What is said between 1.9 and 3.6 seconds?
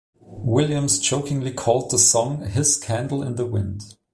the song his "Candle in the